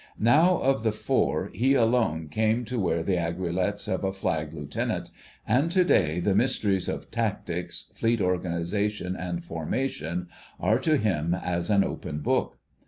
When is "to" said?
2.65-2.79, 5.71-5.83, 10.79-10.97